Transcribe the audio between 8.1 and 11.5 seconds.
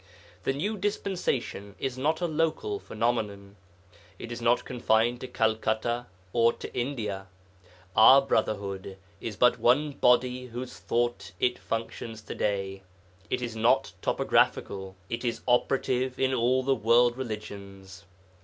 Brotherhood is but one body whose thought